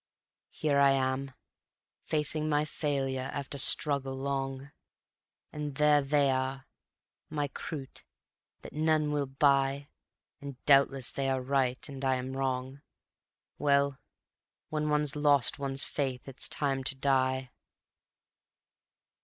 here 0.49 0.79
am 0.79 1.29
I, 1.29 1.33
Facing 2.05 2.49
my 2.49 2.65
failure 2.65 3.29
after 3.35 3.59
struggle 3.59 4.15
long; 4.15 4.71
And 5.53 5.75
there 5.75 6.01
they 6.01 6.31
are, 6.31 6.65
my 7.29 7.47
croutes 7.47 8.01
that 8.63 8.73
none 8.73 9.11
will 9.11 9.27
buy 9.27 9.89
(And 10.41 10.55
doubtless 10.65 11.11
they 11.11 11.29
are 11.29 11.39
right 11.43 11.87
and 11.87 12.03
I 12.03 12.15
am 12.15 12.35
wrong); 12.35 12.81
Well, 13.59 13.99
when 14.69 14.89
one's 14.89 15.15
lost 15.15 15.59
one's 15.59 15.83
faith 15.83 16.27
it's 16.27 16.49
time 16.49 16.83
to 16.85 16.95
die. 16.95 17.51